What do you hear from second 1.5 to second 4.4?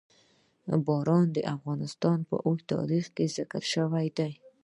افغانستان په اوږده تاریخ کې ذکر شوی دی.